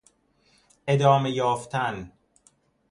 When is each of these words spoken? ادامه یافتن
ادامه 0.87 1.31
یافتن 1.31 2.11